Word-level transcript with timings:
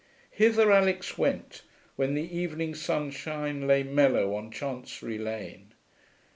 Hither 0.31 0.71
Alix 0.71 1.15
went, 1.15 1.61
when 1.95 2.15
the 2.15 2.35
evening 2.35 2.73
sunshine 2.73 3.67
lay 3.67 3.83
mellow 3.83 4.33
on 4.33 4.49
Chancery 4.49 5.19
Lane. 5.19 5.75